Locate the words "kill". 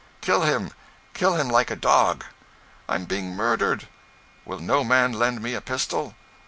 0.21-0.41, 1.13-1.35